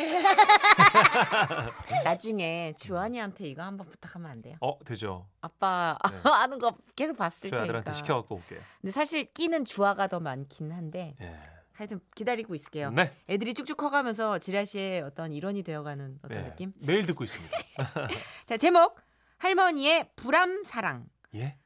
[2.04, 4.56] 나중에 주환이한테 이거 한번 부탁하면 안 돼요?
[4.60, 5.26] 어 되죠.
[5.40, 6.18] 아빠 네.
[6.30, 7.64] 하는 거 계속 봤을 저희 테니까.
[7.64, 8.60] 아들한테 시켜갖고 올게요.
[8.80, 11.38] 근데 사실 끼는 주화가 더 많긴 한데 예.
[11.72, 12.90] 하여튼 기다리고 있을게요.
[12.90, 13.14] 네.
[13.28, 16.42] 애들이 쭉쭉 커가면서 지라시의 어떤 일원이 되어가는 어떤 예.
[16.42, 16.72] 느낌?
[16.78, 17.56] 매일 듣고 있습니다.
[18.46, 18.96] 자 제목
[19.38, 21.06] 할머니의 불암 사랑.
[21.34, 21.56] 예.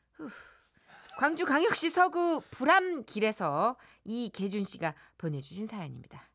[1.16, 6.28] 광주 광역시 서구 불암길에서 이계준 씨가 보내주신 사연입니다.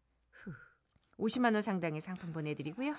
[1.20, 1.26] 후.
[1.26, 2.96] 50만 원 상당의 상품 보내드리고요.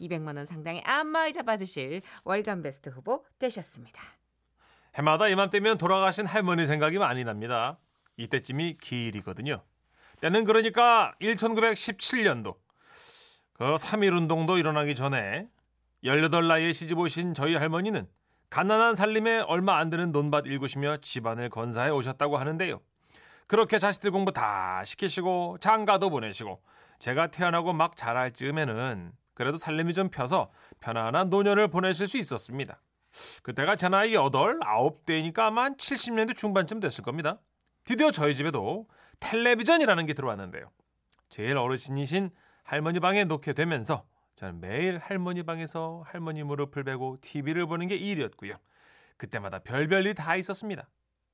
[0.00, 4.02] 200만 원 상당의 안마의자 받으실 월간 베스트 후보 되셨습니다.
[4.94, 7.78] 해마다 이맘때면 돌아가신 할머니 생각이 많이 납니다.
[8.16, 9.62] 이때쯤이 기일이거든요.
[10.20, 12.56] 때는 그러니까 1917년도
[13.54, 15.48] 그 3.1운동도 일어나기 전에
[16.04, 18.06] 18 나이에 시집 오신 저희 할머니는
[18.50, 22.80] 가난한 살림에 얼마 안 되는 논밭 일구시며 집안을 건사해 오셨다고 하는데요.
[23.46, 26.60] 그렇게 자식들 공부 다 시키시고 장가도 보내시고
[27.02, 32.80] 제가 태어나고 막 자랄 즈음에는 그래도 살림이 좀 펴서 편안한 노년을 보내실 수 있었습니다.
[33.42, 37.40] 그때가 제 나이 8, 9대니까 아마 한 70년대 중반쯤 됐을 겁니다.
[37.82, 38.86] 드디어 저희 집에도
[39.18, 40.70] 텔레비전이라는 게 들어왔는데요.
[41.28, 42.30] 제일 어르신이신
[42.62, 48.54] 할머니 방에 놓게 되면서 저는 매일 할머니 방에서 할머니 무릎을 베고 TV를 보는 게 일이었고요.
[49.16, 50.88] 그때마다 별별 일 다 있었습니다.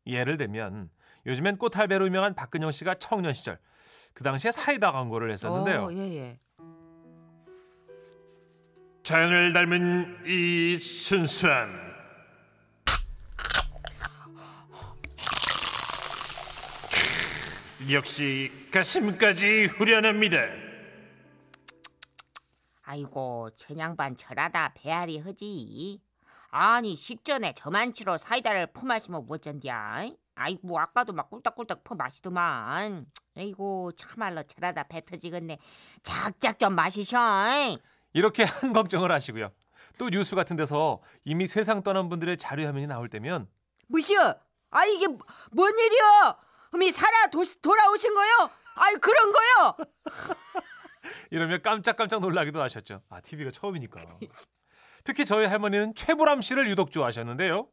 [0.06, 0.88] 예를 들면
[1.26, 3.58] 요즘엔 꽃할배로 유명한 박근영 씨가 청년 시절
[4.14, 5.84] 그 당시에 사이다 광고를 했었는데요.
[5.84, 6.38] 어, 예, 예.
[9.04, 11.88] 자연을 닮은 이 순수한
[17.90, 20.36] 역시 가슴까지 후련합니다.
[22.82, 26.00] 아이고 전양반 절하다 배앓이 허지
[26.50, 34.84] 아니 식전에 저만치로 사이다를 퍼마시면 뭐쩐디야 아이고 뭐 아까도 막 꿀떡꿀떡 퍼마시더만 아이고 참말로 절하다
[34.84, 35.58] 배 터지겠네
[36.02, 37.18] 작작 좀 마시셔
[38.12, 39.50] 이렇게 한 걱정을 하시고요.
[39.98, 43.48] 또 뉴스 같은 데서 이미 세상 떠난 분들의 자료 화면이 나올 때면
[43.88, 44.36] 무시여.
[44.70, 45.06] 아 이게
[45.50, 46.38] 뭔 일이여?
[46.74, 48.50] 어미 살아 도, 돌아오신 거요?
[48.76, 49.76] 아이 그런 거요?
[51.30, 53.02] 이러면 깜짝깜짝 놀라기도 하셨죠.
[53.08, 54.04] 아 TV가 처음이니까.
[55.04, 57.68] 특히 저희 할머니는 최보람 씨를 유독 좋아하셨는데요.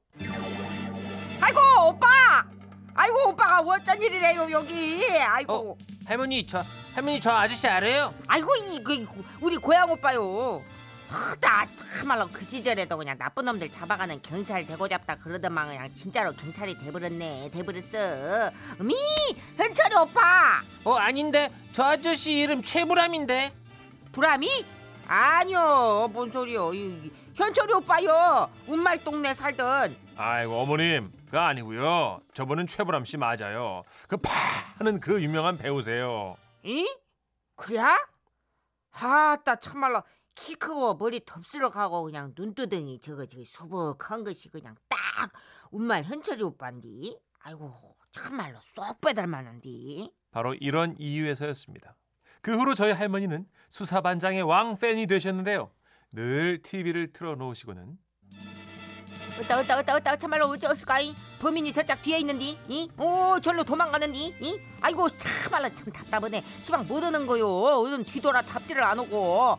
[2.95, 3.29] 아이고 오빠.
[3.29, 5.01] 아이고 오빠가 어쩐 일이래요 여기.
[5.19, 5.77] 아이고.
[6.05, 6.63] 할머니 저
[6.93, 8.13] 할머니 저 아저씨 알아요?
[8.27, 9.05] 아이고 이 그
[9.41, 10.63] 우리 고향 오빠요
[11.11, 11.67] 허다
[11.97, 17.51] 참말로 그 시절에도 그냥 나쁜 놈들 잡아가는 경찰 대고 잡다 그러더만 그냥 진짜로 경찰이 돼버렸네
[17.51, 18.95] 돼버렸어 미
[19.57, 23.51] 현철이 오빠 어 아닌데 저 아저씨 이름 최불암인데
[24.13, 24.65] 불암이?
[25.07, 32.21] 아니요 뭔 소리요 이- 이 현철이 오빠요 운말 동네 살던 아이고 어머님 그거 아니고요.
[32.33, 33.83] 저분은 최보람 씨 맞아요.
[34.07, 36.35] 그 파는 그 유명한 배우세요.
[36.63, 36.85] 이?
[37.55, 37.81] 그래?
[38.91, 40.03] 아따 참말로
[40.35, 41.21] 키 크고 머리
[41.71, 44.99] 가고 그냥 눈두덩이 저거 저거 수북한 것이 그냥 딱
[45.71, 51.95] 운말 현철이 오빠인디 아이고 참말로 쏙 빼닮았는디 바로 이런 이유에서였습니다.
[52.41, 55.71] 그 후로 저희 할머니는 수사반장의 왕 팬이 되셨는데요.
[56.11, 57.97] 늘 TV를 틀어놓으시고는
[59.39, 61.13] 어따 어따 어따 어따 참말로 어쩌었을까이?
[61.39, 62.57] 범인이 저짝 뒤에 있는디?
[62.69, 62.89] 이?
[62.97, 64.35] 오 절로 도망가는디?
[64.39, 64.59] 이?
[64.81, 66.43] 아이고 참말로 참 답답하네.
[66.61, 67.47] 시방 못 오는 거요?
[67.47, 69.57] 오늘 뒤돌아 잡지를 안 오고.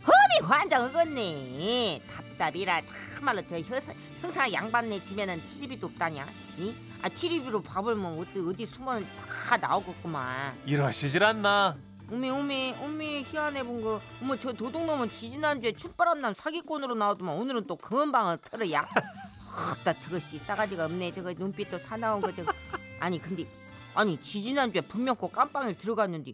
[0.00, 2.82] 험이 환장 흑었네 답답이라.
[3.16, 6.26] 참말로 저 형사, 형사 양반네 집에는 TV도 없다냐?
[6.56, 6.74] 이?
[7.02, 9.10] 아 TV로 밥을 먹으면 어디, 어디 숨었는지
[9.48, 10.58] 다 나오겠구만.
[10.64, 11.76] 이러시질 않나.
[12.10, 18.38] 어메 어메 어메 희한해 본거 어머 저 도둑놈은 지지난주에 춥바람남 사기꾼으로 나오더만 오늘은 또 금방을
[18.38, 22.52] 털어야 헛다 저것이 싸가지가 없네 저거 눈빛도 사나운 거 저거
[23.00, 23.46] 아니 근데
[23.94, 26.32] 아니 지지난주에 분명 꼭 깜빵에 들어갔는데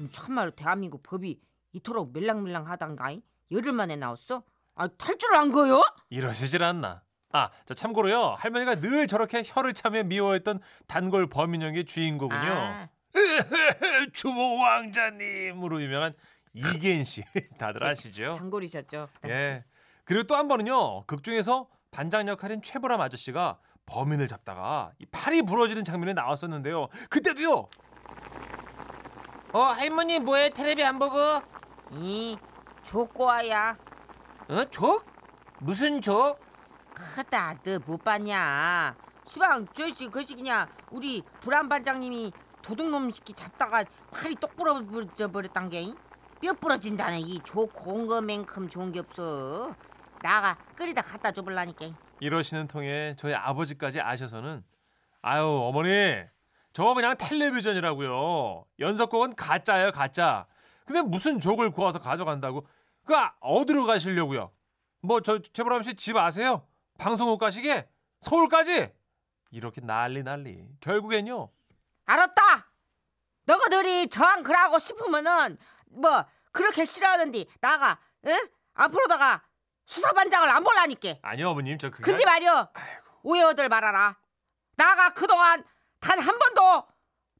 [0.00, 1.40] 음, 참말로 대한민국 법이
[1.72, 4.42] 이토록 밀랑밀랑하단가이 열흘 만에 나왔어?
[4.74, 5.82] 아 탈줄 안 거요?
[6.08, 7.02] 이러시질 않나.
[7.34, 8.34] 아, 저 참고로요.
[8.38, 12.52] 할머니가 늘 저렇게 혀를 차며 미워했던 단골 범인형의 주인공은요.
[12.52, 12.88] 아,
[14.12, 16.14] 주모 왕자님으로 유명한
[16.54, 17.22] 이계인 씨.
[17.58, 18.36] 다들 아시죠?
[18.38, 19.08] 단골이셨죠.
[19.26, 19.64] 예.
[20.04, 21.04] 그리고 또 한 번은요.
[21.06, 26.88] 극 중에서 반장 역할인 최보람 아저씨가 범인을 잡다가 이 팔이 부러지는 장면이 나왔었는데요.
[27.10, 27.68] 그때도요.
[29.54, 31.16] 어 할머니 뭐해 텔레비 안 보고?
[31.92, 32.38] 이
[32.84, 33.76] 조꼬아야
[34.48, 35.04] 어 족?
[35.60, 36.38] 무슨 족?
[36.94, 38.94] 크다 너 못 봤냐
[39.24, 42.32] 시방 저씨 그시 그냥 우리 불안 반장님이
[42.62, 45.92] 도둑놈 시키 잡다가 팔이 똑 부러져 버렸단 게
[46.42, 47.68] 뼈 부러진다네 이 좋고
[48.00, 49.76] 거만큼 좋은 게 없어
[50.22, 51.86] 나가 끓이다 갖다 줘볼라니까
[52.18, 54.64] 이러시는 통에 저희 아버지까지 아셔서는
[55.20, 56.24] 아유 어머니
[56.72, 58.64] 저거 그냥 텔레비전이라고요.
[58.80, 60.46] 연속곡은 가짜예요 가짜.
[60.86, 62.66] 근데 무슨 족을 구워서 가져간다고?
[63.04, 64.50] 그 어디로 가시려고요?
[65.02, 66.66] 뭐 저 최보람 씨 집 아세요?
[66.98, 67.86] 방송국 가시게?
[68.20, 68.88] 서울까지?
[69.50, 70.66] 이렇게 난리 난리.
[70.80, 71.50] 결국엔요.
[72.06, 72.68] 알았다.
[73.44, 75.58] 너희들이 저항 그러고 싶으면은
[75.90, 78.48] 뭐 그렇게 싫어하는디 나가 응?
[78.74, 79.42] 앞으로 다가
[79.86, 81.14] 수사반장을 안 볼라니까.
[81.22, 82.72] 아니요 어머님 저 그게 근데 말이여
[83.22, 84.16] 오해어들 말아라.
[84.76, 85.64] 나가 그동안
[86.00, 86.86] 단 한 번도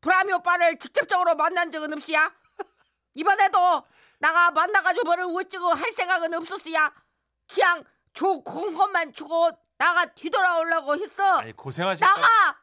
[0.01, 2.33] 브라미 오빠를 직접적으로 만난 적은 없이야.
[3.15, 3.87] 이번에도
[4.19, 6.93] 나가 만나가지고 뭐를 어찌고 할 생각은 없었어야.
[7.53, 8.43] 그냥 좋은
[8.75, 11.39] 것만 주고 나가 뒤돌아오려고 했어.
[11.39, 12.62] 아니 고생하실 나가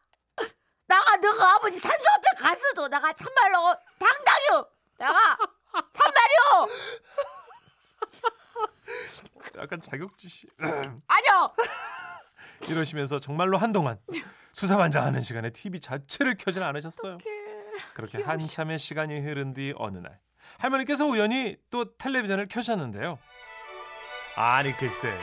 [0.89, 4.65] 나가 너가 아버지 산소 앞에 가서도 나가 참말로 당당히
[4.97, 5.37] 나가.
[5.93, 6.67] 참말이요
[9.59, 10.47] 약간 자격지시.
[10.59, 11.53] 아니요.
[12.67, 13.99] 이러시면서 정말로 한동안
[14.51, 17.19] 수사반장 하는 시간에 TV 자체를 켜진 않으셨어요.
[17.93, 20.19] 그렇게 한참의 시간이 흐른 뒤 어느 날
[20.57, 23.19] 할머니께서 우연히 또 텔레비전을 켜셨는데요.
[24.35, 25.15] 아니 글쎄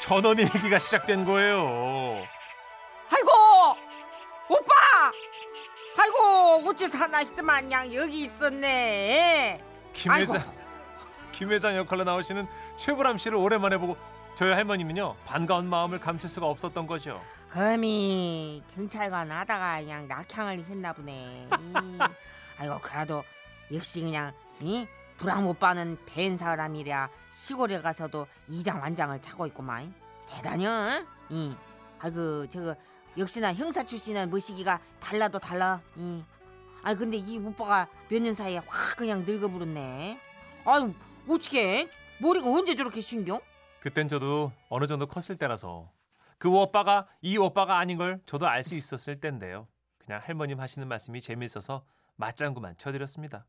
[0.00, 2.20] 전원 일기가 시작된 거예요.
[6.66, 9.60] 어찌 사나 했더만 양 여기 있었네.
[9.92, 10.12] 김.
[10.12, 10.42] 회장
[11.32, 13.96] 김 회장 역할로 나오시는 최보람 씨를 오랜만에 보고
[14.34, 17.20] 저희 할머니는요 반가운 마음을 감출 수가 없었던 거죠.
[17.50, 21.48] 흠이 경찰관 하다가 그냥 낙향을 했나 보네.
[21.60, 21.98] 이,
[22.58, 23.22] 아이고 그래도
[23.72, 24.86] 역시 그냥 이
[25.18, 27.08] 불황 오빠는 벤 사람이랴.
[27.30, 29.92] 시골에 가서도 이장 완장을 차고 있구만.
[30.28, 31.54] 대단혀 이.
[32.00, 32.74] 아이고 저거
[33.18, 35.80] 역시나 형사 출신은 머시기가 달라도 달라.
[35.96, 36.22] 이
[36.82, 40.18] 아이 근데 이 오빠가 몇 년 사이에 확 그냥 늙어버렸네
[40.64, 40.92] 아유
[41.28, 41.88] 어떻게
[42.20, 43.40] 머리가 언제 저렇게 신경
[43.80, 45.90] 그땐 저도 어느 정도 컸을 때라서
[46.38, 49.68] 그 오빠가 이 오빠가 아닌 걸 저도 알 수 있었을 때인데요.
[49.98, 51.84] 그냥 할머님 하시는 말씀이 재미있어서
[52.16, 53.46] 맞장구만 쳐드렸습니다.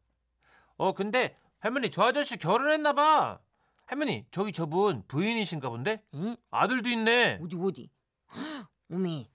[0.78, 3.40] 어 근데 할머니 저 아저씨 결혼했나 봐.
[3.86, 6.04] 할머니 저기 저분 부인이신가 본데?
[6.16, 6.36] 응?
[6.52, 7.40] 아들도 있네.
[7.44, 7.90] 어디 어디?
[8.92, 9.28] 어메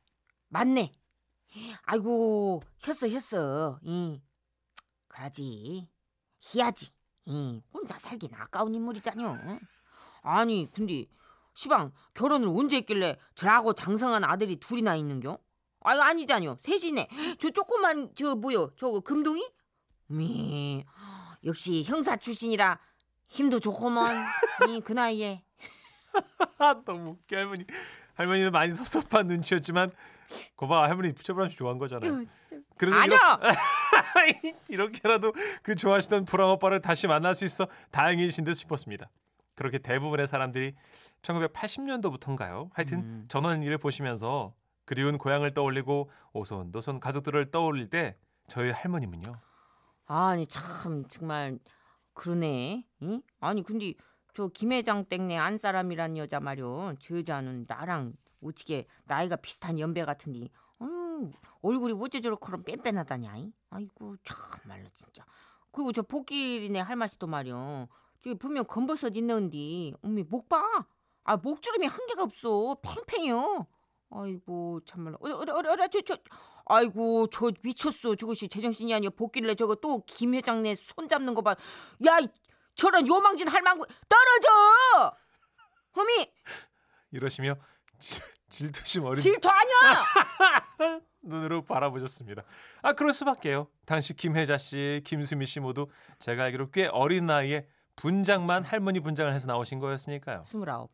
[0.49, 0.93] 맞네.
[1.91, 3.81] 아이고 했어 했어.
[3.83, 4.21] 이
[5.09, 5.89] 그러지
[6.39, 6.91] 희야지.
[7.25, 9.39] 이 혼자 살긴 아까운 인물이잖여.
[10.21, 11.07] 아니 근데
[11.55, 15.39] 시방 결혼을 언제 했길래 저하고 장성한 아들이 둘이나 있는겨?
[15.81, 17.09] 아이 아니잖여 셋이네.
[17.41, 19.51] 저 조그만 저 뭐요 저거 금동이?
[20.09, 20.85] 미
[21.45, 22.79] 역시 형사 출신이라
[23.29, 24.15] 힘도 좋구먼.
[24.69, 25.43] 이 그 나이에.
[26.59, 27.65] 아 너무 웃겨 할머니.
[28.19, 29.93] 할머니는 많이 섭섭한 눈치였지만
[30.57, 32.25] 거봐 할머니 부처브람 씨 좋아한 거잖아요.
[32.77, 33.39] 그래서 아니야.
[34.27, 35.33] 이렇게, 이렇게 라도
[35.63, 39.09] 그 좋아하시던 불황 오빠를 다시 만날 수 있어 다행이신 듯 싶었습니다.
[39.55, 40.75] 그렇게 대부분의 사람들이
[41.23, 42.71] 1980년도부터인가요?
[42.73, 43.25] 하여튼 음.
[43.29, 44.53] 전원 일을 보시면서
[44.85, 48.17] 그리운 고향을 떠올리고 오손도손 가족들을 떠올릴 때
[48.49, 49.33] 저희 할머님은요.
[50.07, 51.59] 아니 참 정말
[52.15, 52.85] 그러네.
[53.03, 53.23] 응?
[53.41, 53.95] 아니 근데
[54.39, 56.95] 저 김회장 땡네 안 사람이란 여자 말이요.
[57.01, 60.49] 저 여자는 나랑 어떻게 나이가 비슷한 연배 같은데.
[60.79, 63.37] 아유 얼굴이 어째 저렇게 뺀뺀하다냐.
[63.39, 63.53] 이?
[63.71, 65.25] 아이고 참말로 진짜.
[65.73, 67.89] 그리고 저 복길이네 할머니도 말이요.
[68.23, 70.63] 저기 분명 검버섯 있는데 어미 목 봐.
[71.25, 72.77] 아 목주름이 한 개가 없어.
[72.81, 73.67] 팽팽해요.
[74.11, 75.19] 아이고 참말로.
[75.21, 76.17] 어라 어라 어라 어라 저 저
[76.67, 81.57] 아이고 저 미쳤어 저것이 제정신이 아니야 복길래 저거 또 김 회장네 손 잡는 거 봐.
[82.07, 82.29] 야 이-
[82.79, 85.17] 저런 요망진 할망구 떨어져.
[85.97, 86.33] 허미
[87.11, 87.57] 이러시며
[87.99, 90.05] 질- 질투심 어린 질투 아니야.
[91.23, 92.45] 눈으로 바라보셨습니다.
[92.83, 93.67] 아 그럴 수밖에요.
[93.85, 95.89] 당시 김혜자 씨, 김수미 씨 모두
[96.21, 97.67] 제가 알기로 꽤 어린 나이에
[97.97, 100.45] 분장만 할머니 분장을 해서 나오신 거였으니까요.
[100.47, 100.91] 스물아홉.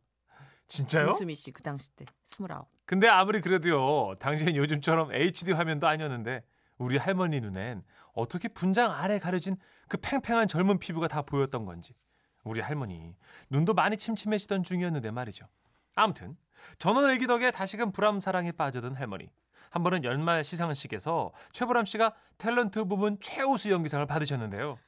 [0.66, 1.10] 진짜요?
[1.10, 2.66] 김수미 씨 그 당시 때 스물아홉.
[2.86, 4.14] 근데 아무리 그래도요.
[4.18, 6.42] 당시엔 요즘처럼 HD 화면도 아니었는데
[6.78, 9.56] 우리 할머니 눈엔 어떻게 분장 아래 가려진
[9.88, 11.94] 그 팽팽한 젊은 피부가 다 보였던 건지.
[12.44, 13.16] 우리 할머니
[13.50, 15.46] 눈도 많이 침침해지던 중이었는데 말이죠.
[15.94, 16.36] 아무튼
[16.78, 19.30] 전원 일기 덕에 다시금 불암 사랑에 빠져든 할머니.
[19.70, 24.78] 한 번은 연말 시상식에서 최보람 씨가 탤런트 부문 최우수 연기상을 받으셨는데요.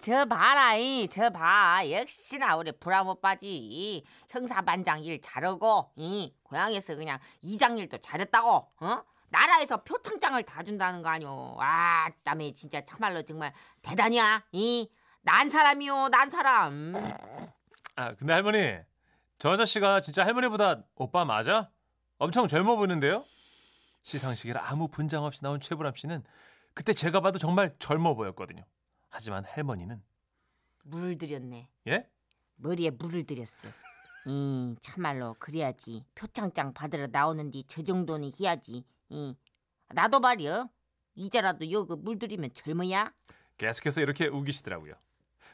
[0.00, 7.18] 저 봐라 이 저 봐 역시나 우리 브라모 빠지 형사반장 일 잘하고 이 고향에서 그냥
[7.40, 13.52] 이장 일도 잘했다고 어 나라에서 표창장을 다 준다는 거 아니오 아 땀에 진짜 참말로 정말
[13.82, 14.90] 대단이야 이
[15.22, 16.94] 난 사람이요 난 사람
[17.96, 18.76] 아 근데 할머니
[19.40, 21.68] 저 아저씨가 진짜 할머니보다 오빠 맞아?
[22.18, 23.24] 엄청 젊어 보이는데요?
[24.02, 26.22] 시상식에 아무 분장 없이 나온 최불암 씨는
[26.74, 28.64] 그때 제가 봐도 정말 젊어 보였거든요.
[29.08, 30.00] 하지만 할머니는
[30.84, 32.08] 물을 들였네 예?
[32.54, 33.68] 머리에 물을 들였어
[34.26, 39.36] 이 참말로 그래야지 표창장 받으러 나오는데 저 정도는 해야지 이
[39.92, 40.68] 나도 말이여
[41.14, 43.12] 이제라도 여기 물 들이면 젊어야
[43.58, 44.94] 계속해서 이렇게 우기시더라고요.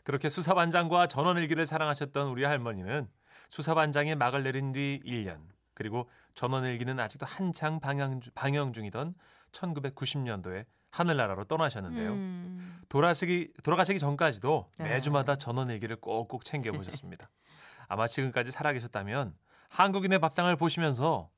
[0.04, 3.08] 그렇게 수사반장과 전원일기를 사랑하셨던 우리 할머니는
[3.50, 5.40] 수사반장이 막을 내린 뒤 1년
[5.74, 9.14] 그리고 전원일기는 아직도 한창 방영, 주- 방영 중이던
[9.52, 12.10] 1990년도에 하늘나라로 떠나셨는데요.
[12.12, 12.80] 음.
[12.88, 14.84] 돌아가시기, 돌아가시기 전까지도 네.
[14.90, 17.30] 매주마다 전원일기를 꼭꼭 챙겨보셨습니다.
[17.88, 19.34] 아마 지금까지 살아계셨다면
[19.68, 21.30] 한국인의 밥상을 보시면서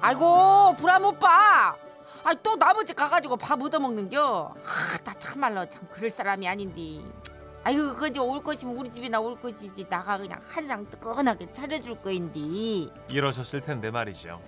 [0.00, 1.74] 아이고 불암 오빠.
[2.24, 4.54] 아이 또 나머지 가가지고 밥 얻어먹는겨.
[4.54, 7.00] 아나 참말로 참 그럴 사람이 아닌데.
[7.64, 12.40] 아이고 그거지 올 것이면 우리 집이나 올 것이지 나가 그냥 한상 뜨끈하게 차려줄 거인데.
[13.12, 14.40] 이러셨을 텐데 말이죠.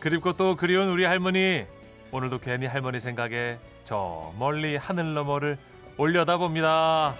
[0.00, 1.66] 그립고 또 그리운 우리 할머니
[2.12, 5.58] 오늘도 괜히 할머니 생각에 저 멀리 하늘 너머를
[5.96, 7.14] 올려다 봅니다.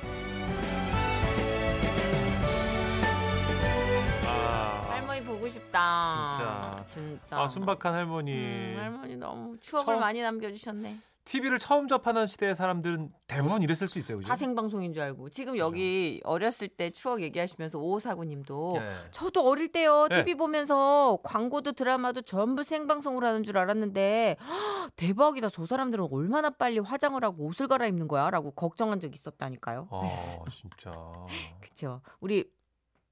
[4.27, 6.37] 아, 할머니 보고 싶다.
[6.37, 6.56] 진짜.
[6.93, 7.41] 진짜.
[7.41, 8.33] 아 순박한 할머니.
[8.33, 10.97] 음, 할머니 너무 추억을 처음- 많이 남겨주셨네.
[11.27, 14.29] TV를 처음 접하는 시대의 사람들은 대부분 이랬을 수 있어요, 그죠?
[14.29, 18.89] 다 생방송인 줄 알고 지금 여기 어렸을 때 추억 얘기하시면서 오사구님도 네.
[19.11, 20.19] 저도 어릴 때요 네.
[20.23, 26.79] TV 보면서 광고도 드라마도 전부 생방송으로 하는 줄 알았는데 헉, 대박이다 저 사람들은 얼마나 빨리
[26.79, 29.89] 화장을 하고 옷을 갈아입는 거야 라고 걱정한 적이 있었다니까요.
[29.91, 30.93] 어, 진짜.
[31.61, 32.03] 그렇죠.
[32.21, 32.45] 우리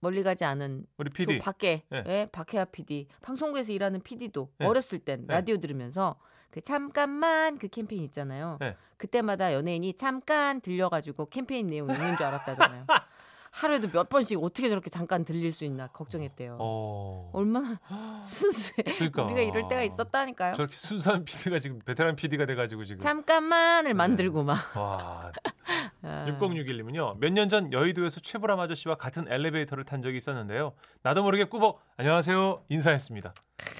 [0.05, 1.39] 멀리 가지 않은 우리 또 PD.
[1.39, 2.05] 밖에 네.
[2.07, 4.67] 예, 박혜아 PD 방송국에서 일하는 PD도 네.
[4.67, 5.33] 어렸을 땐 네.
[5.35, 6.17] 라디오 들으면서
[6.51, 8.59] 그 잠깐만 그 캠페인 있잖아요.
[8.61, 8.77] 네.
[8.99, 12.85] 그때마다 연예인이 잠깐 들려가지고 캠페인 내용 있는 줄 알았다잖아요.
[13.55, 16.57] 하루에도 몇 번씩 어떻게 저렇게 잠깐 들릴 수 있나 걱정했대요.
[16.59, 17.31] 어.
[17.33, 17.79] 얼마나
[18.27, 18.83] 순수해.
[18.83, 19.23] 그러니까.
[19.27, 20.55] 우리가 이럴 때가 있었다니까요.
[20.55, 22.99] 저렇게 순수한 PD가 지금 베테랑 PD가 돼가지고 지금.
[22.99, 23.95] 잠깐만을 네.
[23.95, 24.57] 만들고 막.
[24.77, 25.31] 와.
[26.03, 26.27] 아.
[26.29, 27.19] 6061님은요.
[27.21, 30.73] 몇 년 전 여의도에서 최불암 아저씨와 같은 엘리베이터를 탄 적이 있었는데요.
[31.03, 33.35] 나도 모르게 꾸벅 안녕하세요 인사했습니다.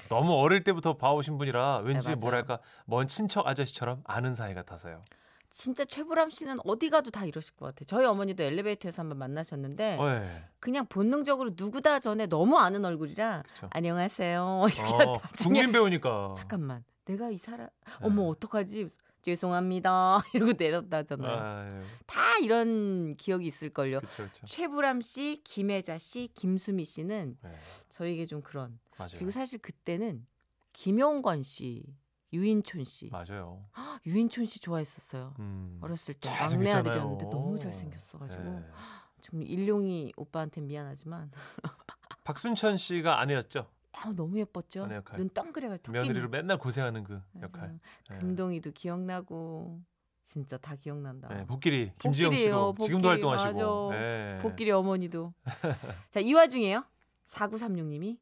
[0.09, 2.15] 너무 어릴 때부터 봐오신 분이라 왠지 네.
[2.15, 5.01] 뭐랄까 먼 친척 아저씨처럼 아는 사이 같아서요.
[5.57, 7.85] 진짜 최불암 씨는 어디 가도 다 이러실 것 같아요.
[7.85, 10.43] 저희 어머니도 엘리베이터에서 한번 만나셨는데 어, 예.
[10.59, 13.69] 그냥 본능적으로 누구다 전에 너무 아는 얼굴이라 그쵸.
[13.71, 16.33] 안녕하세요 이렇게 어, 국민 배우니까.
[16.35, 17.93] 잠깐만 내가 이 사람 네.
[18.01, 18.89] 어머 어떡하지
[19.21, 21.31] 죄송합니다 이러고 내렸다잖아요.
[21.31, 24.01] 아유, 다 이런 기억이 있을걸요.
[24.01, 24.45] 그쵸, 그쵸.
[24.45, 27.49] 최불암 씨, 김혜자 씨, 김수미 씨는 네,
[27.87, 29.11] 저에게 좀 그런 맞아요.
[29.15, 30.27] 그리고 사실 그때는
[30.73, 31.85] 김용건 씨,
[32.35, 33.65] 유인촌 씨, 맞아요.
[34.05, 35.33] 유인촌 씨 좋아했었어요.
[35.39, 35.79] 음.
[35.81, 36.29] 어렸을 때.
[36.29, 38.65] 막내 아들이었는데 너무 잘생겼어가지고 네.
[39.21, 41.31] 좀 일용이 오빠한테 미안하지만
[42.25, 43.67] 박순천 씨가 아내였죠.
[43.93, 44.87] 아, 너무 예뻤죠.
[44.91, 45.17] 역할.
[45.17, 47.61] 눈 덩그래가지고 며느리로 맨날 고생하는 그 역할.
[47.61, 47.79] 맞아요.
[48.09, 48.17] 네.
[48.19, 49.79] 금동이도 기억나고
[50.23, 51.29] 진짜 다 기억난다.
[51.29, 53.07] 네, 복길이 김지영 씨도 지금도 복길이.
[53.07, 53.87] 활동하시고.
[53.89, 53.97] 맞아.
[53.99, 54.39] 네.
[54.41, 55.33] 복길이 어머니도.
[56.11, 56.83] 자, 이 와중에요.
[57.29, 58.17] 4936님이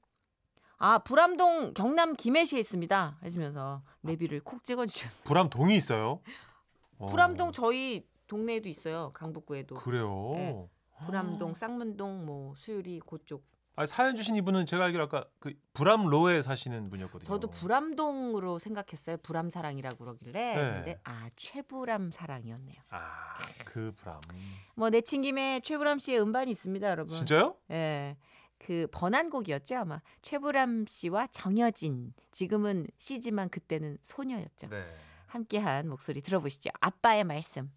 [0.77, 3.17] 아, 불암동 경남 김해시에 있습니다.
[3.21, 5.23] 하시면서 내비를 콕 찍어 주셨어요.
[5.25, 6.19] 불암 동이 있어요.
[6.99, 9.11] 어, 불암동 저희 동네에도 있어요.
[9.13, 9.75] 강북구에도.
[9.75, 10.33] 그래요.
[10.35, 10.69] 네.
[11.05, 13.43] 불암동, 쌍문동, 뭐 수유리 그쪽.
[13.75, 17.23] 아, 사연 주신 이분은 제가 알기로 아까 그 불암로에 사시는 분이었거든요.
[17.25, 19.17] 저도 불암동으로 생각했어요.
[19.23, 20.55] 불암 사랑이라고 그러길래.
[20.55, 20.61] 네.
[20.61, 22.81] 근데 아, 최불암 사랑이었네요.
[22.89, 23.33] 아,
[23.65, 24.19] 그 불암.
[24.75, 27.15] 뭐 내친 김에 최불암 씨의 음반이 있습니다, 여러분.
[27.15, 27.55] 진짜요?
[27.71, 28.15] 예.
[28.63, 30.01] 그 번안곡이었죠, 아마.
[30.21, 32.13] 최불암 씨와 정여진.
[32.31, 34.69] 지금은 씨지만 그때는 소녀였죠.
[34.69, 34.85] 네.
[35.27, 36.69] 함께한 목소리 들어보시죠.
[36.79, 37.69] 아빠의 말씀.